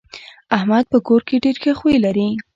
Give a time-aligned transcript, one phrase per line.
[0.57, 2.27] احمد په کور کې ډېر ښه خوی لري.